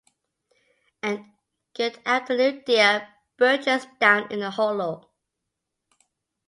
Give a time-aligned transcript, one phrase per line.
[1.03, 1.25] And
[1.75, 3.07] good afternoon dear
[3.37, 5.11] birches down in the hollow.